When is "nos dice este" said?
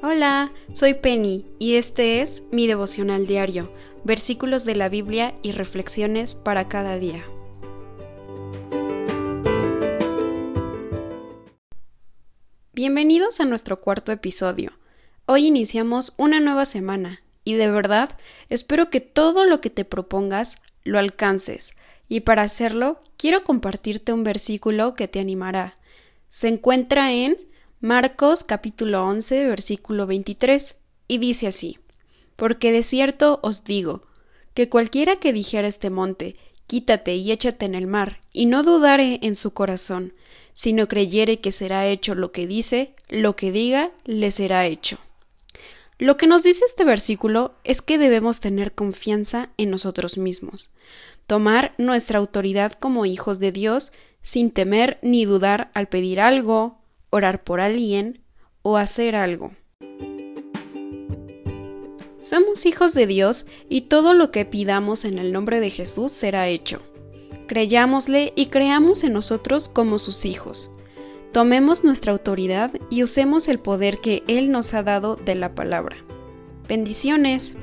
46.26-46.84